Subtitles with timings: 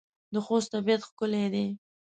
[0.33, 1.65] د خوست طبيعت ښکلی دی.